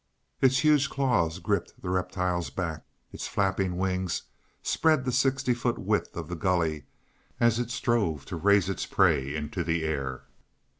Its 0.41 0.57
huge 0.63 0.89
claws 0.89 1.37
gripped 1.37 1.79
the 1.79 1.89
reptile's 1.91 2.49
back; 2.49 2.87
its 3.11 3.27
flapping 3.27 3.77
wings 3.77 4.23
spread 4.63 5.05
the 5.05 5.11
sixty 5.11 5.53
foot 5.53 5.77
width 5.77 6.17
of 6.17 6.27
the 6.27 6.35
gully 6.35 6.87
as 7.39 7.59
it 7.59 7.69
strove 7.69 8.25
to 8.25 8.35
raise 8.35 8.67
its 8.67 8.87
prey 8.87 9.35
into 9.35 9.63
the 9.63 9.83
air. 9.83 10.23